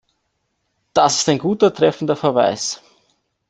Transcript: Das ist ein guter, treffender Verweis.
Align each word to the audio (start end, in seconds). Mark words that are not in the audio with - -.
Das 0.93 1.17
ist 1.17 1.29
ein 1.29 1.37
guter, 1.37 1.71
treffender 1.71 2.15
Verweis. 2.15 2.81